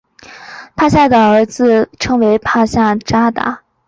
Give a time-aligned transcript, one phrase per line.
[0.75, 3.61] 帕夏的儿子称为帕夏札达。